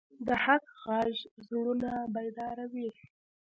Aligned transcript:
د 0.27 0.27
حق 0.43 0.65
غږ 0.85 1.13
زړونه 1.45 1.91
بیداروي 2.13 2.89